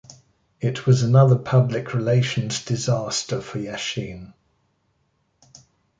[0.59, 4.33] It was another public relations disaster for Yashin.